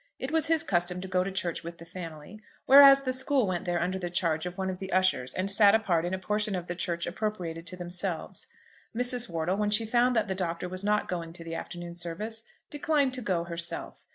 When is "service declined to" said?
11.93-13.21